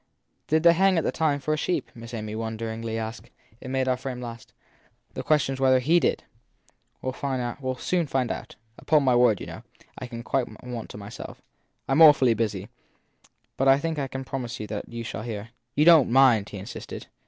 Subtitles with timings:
[0.47, 1.91] Did they hang at that time for a sheep?
[1.93, 3.29] Miss Amy wonderingly asked.
[3.61, 4.55] It made their friend laugh again.
[5.13, 6.23] The question s whether he did!
[7.03, 7.13] But we ll
[8.07, 8.55] find out.
[8.79, 9.61] Upon my word, you know,
[9.99, 11.43] I quite want to myself.
[11.87, 12.67] I m awfully busy,
[13.57, 15.49] but I think I can promise you that you shall hear.
[15.75, 16.49] You don t mind?
[16.49, 17.05] he insisted.